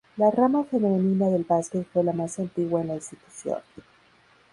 [0.17, 3.59] La rama femenina del básquet fue la más antigua en la institución.